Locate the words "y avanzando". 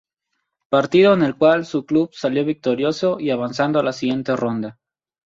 3.19-3.79